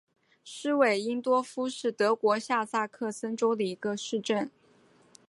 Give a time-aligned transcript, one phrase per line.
[0.43, 4.49] 施韦因多夫是德国下萨克森州的一个市镇。